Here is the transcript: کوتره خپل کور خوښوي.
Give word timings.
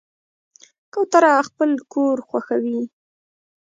کوتره 0.93 1.31
خپل 1.47 1.69
کور 1.93 2.17
خوښوي. 2.27 2.81